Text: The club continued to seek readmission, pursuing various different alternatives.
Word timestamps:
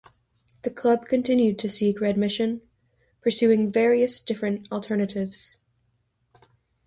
The 0.63 0.71
club 0.71 1.07
continued 1.07 1.59
to 1.59 1.69
seek 1.69 2.01
readmission, 2.01 2.63
pursuing 3.21 3.71
various 3.71 4.19
different 4.19 4.67
alternatives. 4.71 5.59